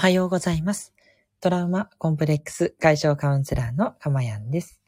[0.00, 0.94] おはようございます。
[1.42, 4.80] トラウマコンプレックス解消カウンセラーのかまやんです。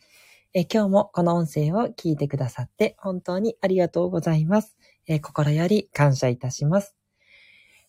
[0.54, 4.74] え今日もこの音声を聞いてくださって本当にありがとうございます。
[5.06, 6.96] え心より感謝いたします。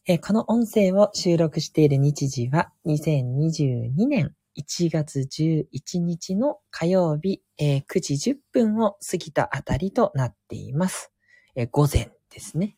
[0.05, 11.09] えこの音声を収録している日時は2022年1月11日の火曜日、え9時10分を過ぎたあたりとなっています。
[11.55, 12.75] え午前ですね。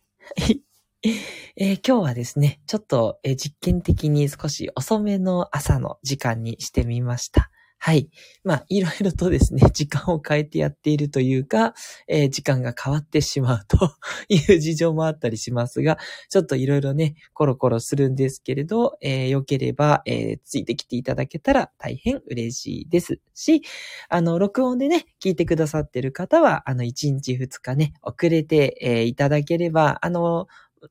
[1.58, 7.52] えー今日はですね、ちょっと、えー実験的に少し遅めの朝の時間にしてみました。
[7.78, 8.10] はい。
[8.44, 11.76] まあ、いろいろとですね、 時間を変えてやっているというか、
[12.08, 13.78] えー時間が変わってしまうと
[14.30, 16.00] いう事情もあったりしますが、
[16.30, 23.62] ちょっといろいろね、コロコロするんですけれど、えー良ければ、えーついてきていただけたら大変嬉しいですし、
[24.10, 30.48] あの、録音でね、聞いてくださっている方は、あの、1日2日ね、遅れて、えーいただければ、あの、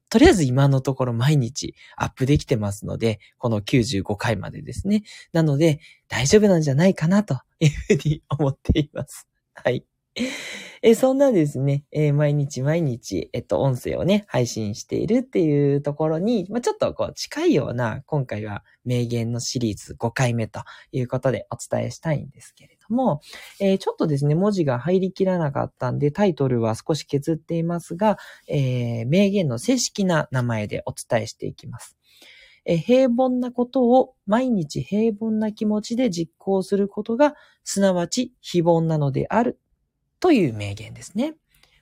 [0.08, 5.02] とりあえず今のところ毎日アップできてますので、この95回までですね。
[5.32, 9.28] なので、大丈夫なんじゃないかなというふうに思っています。
[9.54, 9.84] はい。
[10.82, 20.60] えそんなですね、えー毎日毎日、えっと、音声をね、配信しているっていうところに、まあ、ちょっとこう、近いような、今回は名言のシリーズ5回目と
[20.92, 23.22] いうことでお伝えしたいんですけれども、
[23.60, 31.96] えーちょっとですね、文字が入りきらなかったんで、タイトルは少し削っていますが、えー名言の正式な名前でお伝えしていきます。
[32.66, 39.58] え平凡なことを毎日平凡な気持ちで実行することが、すなわち非凡なのである
[40.24, 41.34] という名言ですね。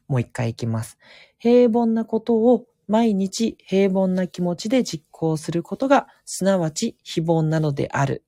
[0.09, 0.99] もう一回いきます。
[1.39, 8.25] 平凡なことを毎日平凡な気持ちで実行することが、すなわち非凡なのである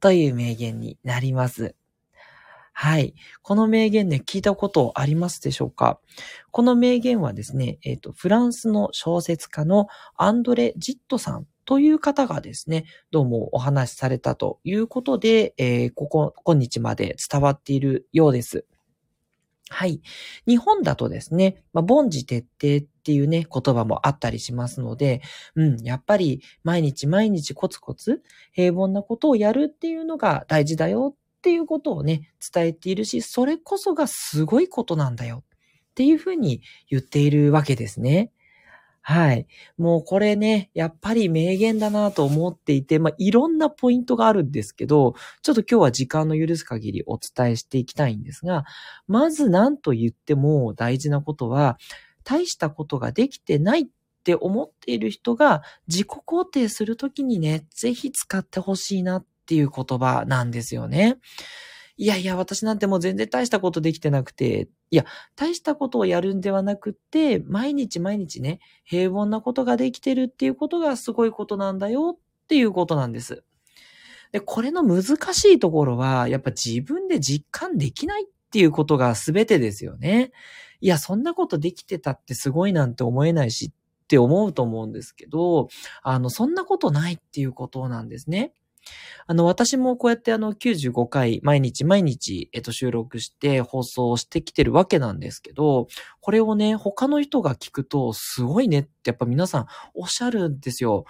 [0.00, 1.76] という名言になります。
[2.72, 3.14] はい。
[3.40, 6.00] この名言ね、聞いたことありますでしょうか？
[6.50, 9.86] この名言はですね、えっ、と、フランスの小説家の
[10.16, 18.66] アンドレ・ジットさんという方がですね、どうもお話しされたということで、えーここ、今日まで伝わっているようです。
[19.68, 20.00] はい。
[20.46, 25.22] 日本だとですね、まあ、凡事徹底っていうね、言葉もあったりしますので、
[25.56, 28.22] うん、やっぱり毎日毎日コツコツ
[28.52, 35.42] 平凡なことをやるっていうのが大事だよっていうことをね、伝えているし、それこそがすごいことなんだよ
[35.90, 38.30] っていうふうに言っているわけですね。
[39.08, 39.46] はい。
[39.78, 48.64] もうこれね、やっぱり名言だなと思っていて、まあ、いろんなポイントがあるんですけど、ちょっと今日は時間の許す限りお伝えしていきたいんですが、
[49.06, 51.78] まず何と言っても大事なことは、
[52.24, 53.86] 大したことができてないっ
[54.24, 61.18] て思っている人が自己肯定するときにね、ぜひ使ってほしいなっていう言葉なんですよね。
[61.98, 73.44] いやいや、私なんてもう全然大したことできてなくて、いや、大したことをやるんではなくて、毎日毎日ね、平凡なことができてるっていうことがすごいことなんだよっていうことなんです。
[74.32, 80.32] で、これの難しいところは、やっぱ自分で実感できないっていうことが全てですよね。
[80.82, 85.68] いや、そんなことできてたってすごいなんて思えないしって思うと思うんですけど、
[86.02, 88.52] あの、そんなことないっていうことなんですね。
[89.26, 95.88] あの、私もこうやってあの、95回、毎日毎日、えっと、収録して放送してきてるわけなんですけど、
[96.20, 101.04] これをね、他の人が聞くと、すごいねってやっぱ皆さんおっしゃるんですよ。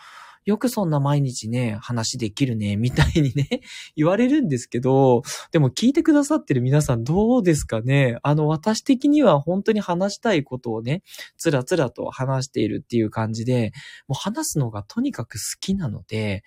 [0.47, 3.62] よくそんな毎日ね、話できるね、みたいにね、
[3.97, 8.16] 言われるんですけど、でも聞いてくださってる皆さんどうですかね？
[8.22, 11.03] あの、私的には本当に話したいことをね、
[11.36, 13.72] つらつらと話しているっていう感じで、
[14.06, 16.44] もう話すのがとにかく好きなので、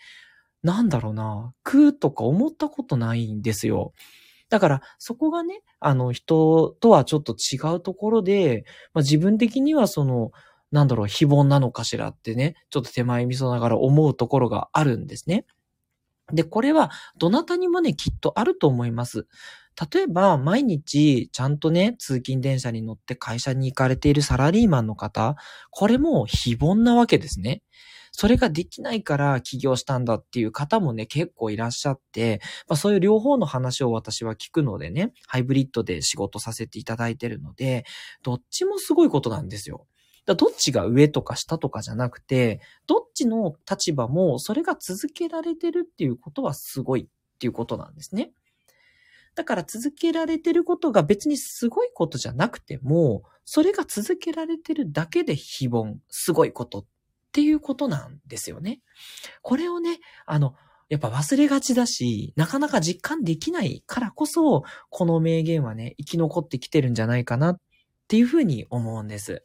[0.63, 3.93] なんだろうな、食うとか思ったことないんですよ。
[4.49, 10.31] だから、そこがね、あの、人とはちょっと違うところで、まあ、自分的にはその、
[10.71, 15.45] なんだろう、非凡なのかしらってね、ちょっと手前味噌ながら思うところがあるんですね。
[16.33, 19.27] で、これは、どなたにもね、きっとあると思います。
[19.93, 25.37] 例えば、毎日、ちゃんとね、通勤電車に乗って会社に行かれているサラリーマンの方、
[25.71, 27.63] これも非凡なわけですね。
[28.19, 37.85] それができないから起業したんだっていう方もね、結構いらっしゃって、まあそういう両方の話を私は聞くのでね、ハイブリッドで仕事させていただいてるので、
[38.21, 39.87] どっちもすごいことなんですよ。
[40.25, 48.33] だどっちが上とか下とかじゃなくて、どっちの立場もそれが続けられてるっていうことはすごいっていうことなんですね。
[49.35, 56.85] だから続けられてることが別にすごいことじゃなくても、それが続けられてるだけで非凡、すごいことっ
[57.29, 58.81] っていうことなんですよね。
[59.41, 60.55] これをね、あの、
[60.89, 67.59] やっぱ忘れがちだし、なかなか実感できないからこそ、この名言はね、生き残ってきてるんじゃないかなっ
[68.07, 69.43] ていうふうに思うんです。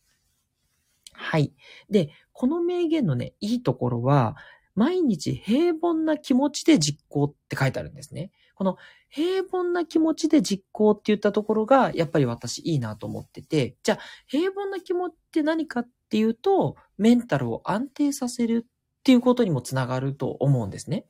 [1.12, 1.52] はい。
[1.90, 4.36] で、この名言のね、いいところは、
[4.74, 8.32] 毎日平凡な気持ちで実行って書いてあるんですね。
[8.54, 8.76] この
[9.08, 21.06] 平凡な気持ちで実行って言ったところが、やっぱり私いいなと思ってて、じゃあ平凡な気持ちって何かっっていうと、メンタルを安定させるっていうことにもつながると思うんですね。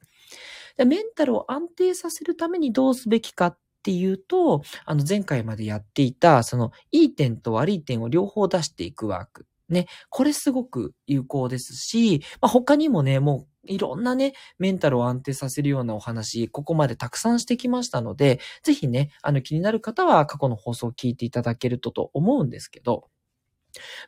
[0.79, 9.47] メンタルを安定させるためにどうすべきかっていうと、あの前回までやっていた、そのいい点と悪い点を両方出していくワーク。
[9.69, 23.11] ね、これすごく有効ですし、まあ、他にもね、もういろんなね、メンタルを安定させるようなお話、ここまでたくさんしてきましたので、ぜひね、あの気になる方は過去の放送を聞いていただけるとと思うんですけど、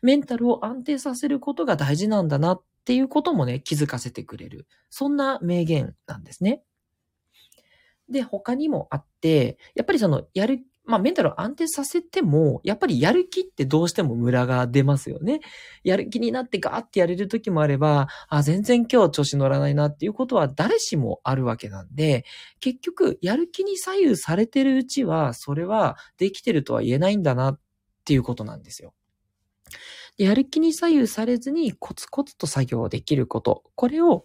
[0.02, 4.66] メンタルを安定させることが大事なんだなっていうこともね、気づかせてくれる。
[4.90, 6.62] そんな名言なんですね。
[8.08, 15.40] で、他にもあって、やっぱりその、やるまあメンタルを安定させても、やっぱりやる気ってどうしてもムラが出ますよね。
[15.82, 22.24] やる気になってガーってやれる時もあれば、あ、全然今日調子乗らないなっていうことは誰しもあるわけなんで、
[22.60, 27.60] 結局、やる気に左右されてるうちは、それはできてるとは言えないんだなっ
[28.04, 28.94] ていうことなんですよ。
[30.18, 33.62] やる気に左右されずにコツコツと作業できること。
[33.74, 34.24] これを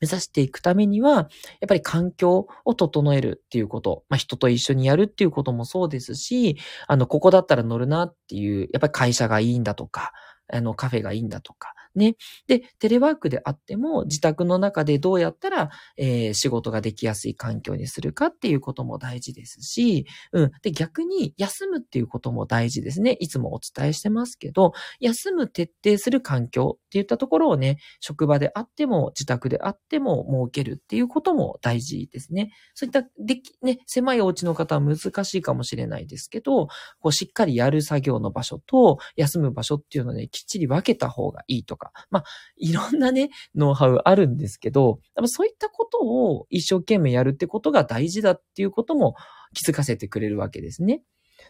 [0.00, 1.28] 目指していくためには、やっ
[1.68, 10.12] ぱり環境を整えるっていうこと、まあ、人と一緒にやるっていうこともそうですし、あの、ここだったら乗るなっていう、やっぱり会社がいいんだとか、
[10.52, 12.16] あの、カフェがいいんだとか、ね。
[12.46, 20.50] で、テレワークであっても、自宅の中でどうやったら、えー、仕事ができやすい環境にするかっていうことも大事ですし、うん。
[20.62, 23.16] で、逆に、休むっていうことも大事ですね。
[23.20, 32.50] いつもお伝えしてますけど、休む徹底する環境っていったところをね、職場であっても、自宅であっても設けるっていうことも大事ですね。
[32.74, 36.66] そういった、でき、ね、狭いお家の方は難しいかもしれないですけど、
[37.00, 42.24] こう、しっかりやる作業の場所と、休む場所っていうのをね、きっちり分けた方がいいとか、まあ、
[42.56, 49.16] いろんなね、ノウハウあるんですけど、そういったことを一生懸命やるってことが大事だっていうことも
[49.54, 51.02] 気づかせてくれるわけですね。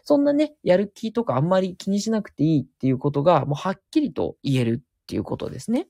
[0.03, 5.87] そんなね、やる気とかあんまり気にしなくていいっていうことが、もうはっきりと言えるっていうことですね。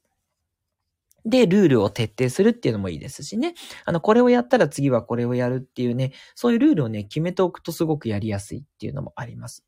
[1.26, 3.54] で、ルールを徹底するっていうのもいいですしね。
[3.86, 9.66] あの、これをやったら次はこれをやるっていうね、そういうルールをね、決めておくとすごくやりやすいっていうのもあります。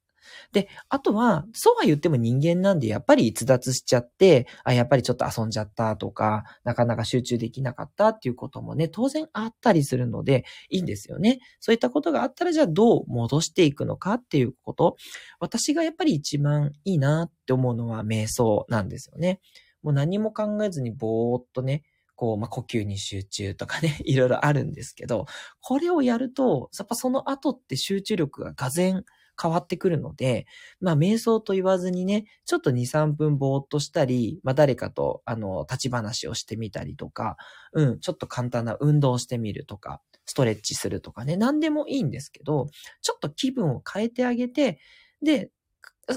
[0.52, 11.40] で、あとは、そうは言っても人間なんで、やっぱり逸脱しちゃって、あ、やっぱりちょっと遊んじゃったとか、なかなか集中できなかったっていうこともね、当然あったりするので、いいんですよね。
[11.60, 14.96] そういったことがあったら、じゃあどう戻していくのかっていうこと。
[15.40, 19.40] 私がやっぱり一番いいなって思うのは瞑想なんですよね。
[19.82, 21.84] もう何も考えずにぼーっとね、
[22.20, 25.26] こう、まあ、呼吸に集中とかね、 いろいろあるんですけど、
[25.62, 29.06] これをやると、やっぱその後って集中力ががぜん
[29.42, 30.46] 変わってくるので、
[30.82, 37.38] まあ、瞑想と言わずにね、ちょっと2、3分ぼーっとしたり、まあ、誰かと、あの、立ち話をしてみたりとか、
[37.74, 42.68] うん、ちょっと簡単な運動をしてみるとか、ストレッチするとかね、何でもいいんですけど、
[43.02, 44.80] ちょっと気分を変えてあげて、
[45.22, 45.52] で、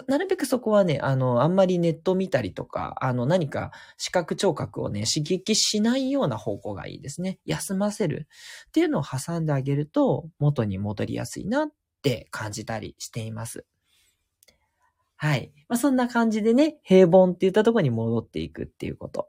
[0.06, 7.38] なるべくそこはね、あの、あんまりネット見たりとか、あの、何か視覚聴覚をね、刺激しないような方向がいいですね。
[7.44, 8.26] 休ませる
[8.68, 11.72] っていうのを挟んであげると、元に戻りやすいなっ
[12.02, 13.64] って感じたりしています。
[15.14, 15.52] はい。
[15.69, 19.28] まあ、そんな感じでね、平凡って言ったところに戻っていくっていうこと。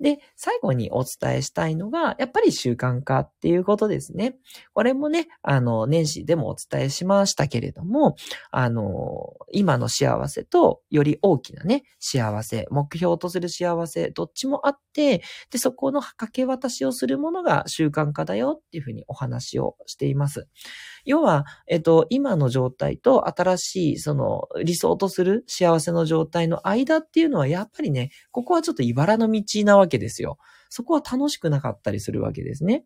[0.00, 4.36] で、最後にお伝えしたいのが、やっぱり習慣化っていうことですね。
[4.74, 8.16] これもね、あの、年始でもお伝えしましたけれども、
[8.50, 20.48] あの、今の幸せとより大きなね、幸せ、目標とする幸せ、どっちもあって、で、そこの掛け渡しをするものが習慣化だよっていうふうにお話をしています。
[21.04, 30.38] 要は、えっと、今の状態と新しい、その、理想とする幸せの状態の間っていうのは、やっぱりね、ここはちょっと茨の道なわけですよ。
[30.68, 32.84] そこは楽しくなかったりするわけですね。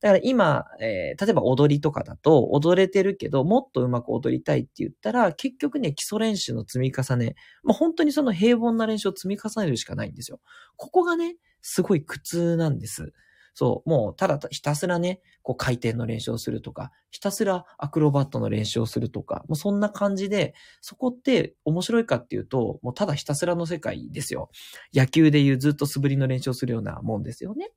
[0.00, 10.40] だから今、えー、例えば踊りとかだと、踊れてるけど、もっとうまく踊りたいって言ったら、結局ね、基礎練習の積み重ね、まあ、本当にその平凡な練習を積み重ねるしかないんですよ。
[10.76, 13.12] ここがね、すごい苦痛なんです。
[13.54, 24.50] そう、もうただひたすらね、こう回転の練習をするとか、ひたすらアクロバットの練習をするとか、もうそんな感じで、そこって面白いかっていうと、もうただひたすらの世界ですよ。
[24.92, 27.70] 野球でいうずっと素振りの練習をするようなもんですよね。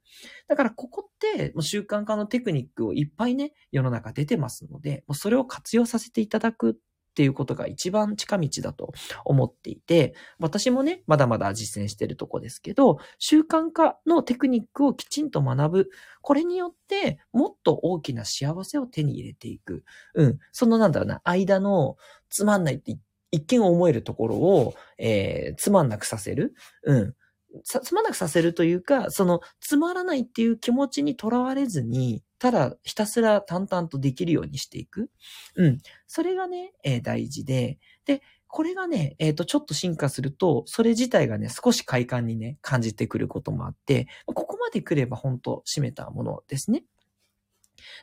[0.47, 6.79] だからここって、もう習慣化のテクニックをいっぱいね、世の中出てますので、もうそれを活用させていただく
[7.17, 8.93] っていうことが一番近道だと
[9.25, 15.89] 思っていて、私もね、まだまだ実践してるとこですけど、習慣化のテクニックをきちんと学ぶ。
[16.21, 19.83] これによって、もっと大きな幸せを手に入れていく。
[20.13, 20.37] うん。
[20.51, 21.97] そのなんだろうな、間の
[22.29, 22.95] つまんないって
[23.31, 26.53] 一見思えるところを、えー、つまんなくさせる。
[26.83, 27.15] うん。
[27.63, 35.09] つまんなくさせるというか、その、つまらないっていう気持ちにとらわれずに、ただひたすら淡々とできるようにしていく。
[35.55, 35.79] うん。
[36.07, 46.83] それがね、えー、大事で、で、これがね、えっ、ー、と、ちょっと進化すると、それ自体がね、少し快感にね、感じてくることもあって、ここまで来れば本当締めたものですね。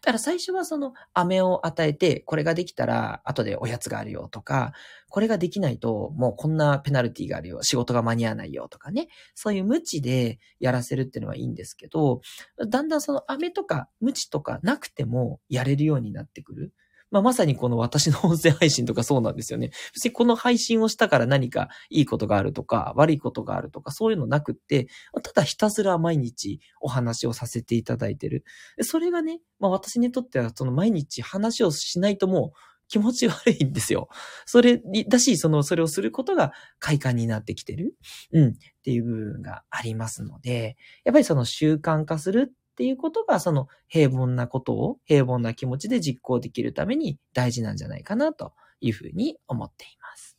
[0.02, 4.72] だから最初はその飴を与えて、これができたら後でおやつがあるよとか、
[5.08, 12.20] これができないともうこんなペナルティがあるよ、仕事が間に合わないよとかね、そういう無知でやらせるっていうのはいいんですけど、
[12.68, 16.72] だんだんその飴とか無知とかなくてもやれるようになってくる。
[17.11, 19.70] まあ、まさにこの私の音声配信とかそうなんですよね。
[19.94, 24.88] 別にこの配信をしたから何かいいことがあるとか、悪いことがあるとか、そういうのなくって、
[25.23, 28.44] ただひたすら毎日お話をさせていただいてる。
[28.80, 34.08] それがね、まあ私にとってはその毎日話をしないともう気持ち悪いんですよ。
[34.46, 37.96] それだし、その、それをすることが快感になってきてる。
[38.32, 38.49] うん。
[38.50, 38.52] っ
[38.84, 50.36] ていう部分がありますので、やっぱりその習慣化するっていうことが、その平凡なことを平凡な気持ちで実行できるために大事なんじゃないかなというふうに思っています。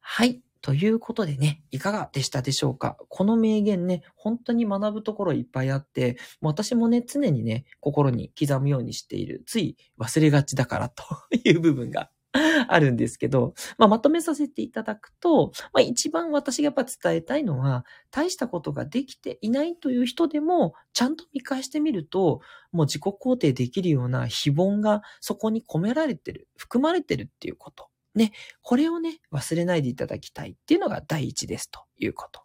[0.00, 0.40] はい。
[0.62, 2.96] ということでね、いかがでしたでしょうか？
[3.08, 11.04] この名言ね、本当に学ぶところいっぱいあって、私もね、常にね、心に刻むようにしている、つい忘れがちだからと
[11.44, 12.10] いう部分が
[12.68, 22.40] あるんですけど、まあ、まとめさせていただくと、まあ、一番私がやっぱ伝えたいのは、大したことができていないという人でも、ちゃんと見返してみると、
[22.72, 27.88] もう自己肯定できるような非凡がそこに込められてる、含まれてるっていうこと。
[28.14, 32.42] ね、これをね、忘れないでいただきたいっていうのが第一ですということ。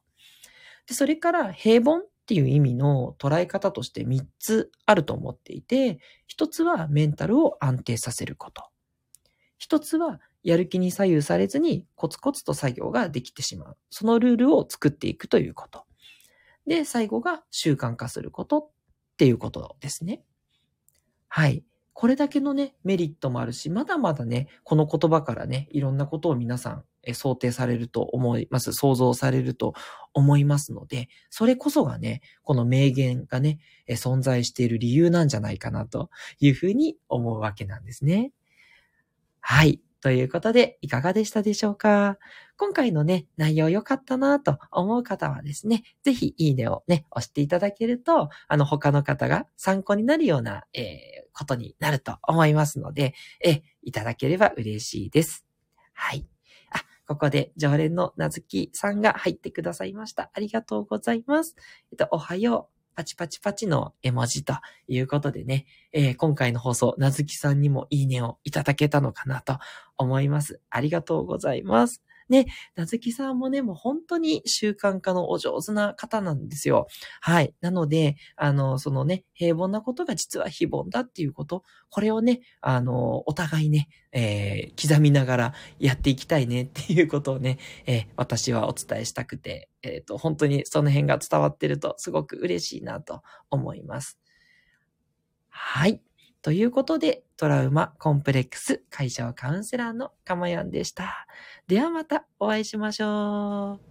[0.86, 6.00] で、それから平凡っていう意味の捉え方として3つあると思っていて、
[6.38, 8.63] 1つはメンタルを安定させること。
[9.62, 13.77] 一つは、やる気に左右されずにコツコツと作業ができてしまう。
[13.91, 15.86] そのルールを作っていくということ。
[16.65, 18.70] で、最後が習慣化することっ
[19.18, 20.24] ていうことですね。
[21.27, 21.63] はい。
[21.94, 28.74] これだけのね、メリットもあるし、まだまだね、この言葉からね、いろんなことを皆さんえ想定されると思います。
[28.74, 29.74] 想像されると
[30.13, 38.32] 思いますので、それこそがね、この名言がね、存在している理由なんじゃないかなというふうに思うわけなんですね。
[39.41, 39.81] はい。
[40.01, 42.17] ということで、いかがでしたでしょうか？
[42.57, 55.45] 今回のね、内容良かったなと思う方はですね、ぜひいいねをね、押していただけると、あの、他の方が参考になるような、えー、ことになると思いますので、えいただければ嬉しいです。
[55.93, 56.27] はい。
[56.71, 60.31] あ、ここで常連のなずきさんが入ってくださいました。
[60.33, 61.55] ありがとうございます。
[61.91, 62.80] えっと、おはよう。
[62.95, 64.53] パチパチパチの絵文字と
[64.88, 69.57] いうことでね、えー、今回の放送、なずきさんにもいいねをいただけたのかなと
[69.98, 70.60] 思います。
[70.69, 72.01] ありがとうございます。
[72.31, 76.88] ね、なずきさんもね、もう本当に習慣化のお上手な方なんですよ。
[77.19, 77.53] はい。
[77.59, 94.17] なので、あの、そのね、平凡なことが実は非凡だっていうこと、これをね、あの、お互いね、えー、刻みながらやっていきたいねっていうことをね、えー、私はお伝えしたくて、えっ、ー、と、本当にその辺が伝わってるとすごく嬉しいなと思います。
[95.50, 96.01] はい。
[96.41, 101.27] ということで、トラウマコンプレックス解消カウンセラーのかまやんでした。
[101.67, 103.90] ではまたお会いしましょう。